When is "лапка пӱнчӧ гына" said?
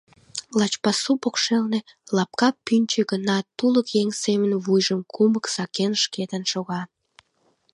2.17-3.37